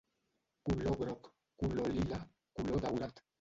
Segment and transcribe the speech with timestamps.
[0.69, 1.29] Color groc,
[1.63, 2.21] color lila,
[2.57, 3.25] color daurat.